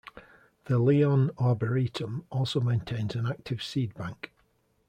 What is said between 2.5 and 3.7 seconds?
maintains an active